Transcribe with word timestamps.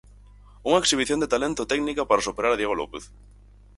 Unha 0.67 0.81
exhibición 0.83 1.19
de 1.21 1.31
talento 1.33 1.59
e 1.63 1.69
técnica 1.73 2.07
para 2.09 2.25
superar 2.27 2.51
a 2.53 2.59
Diego 2.59 2.75
López. 2.81 3.03